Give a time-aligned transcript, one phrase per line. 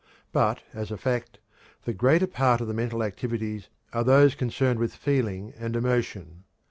[0.31, 1.37] But, as a fact,
[1.85, 6.43] the greater part of the mental activities are those concerned with feeling and emotion.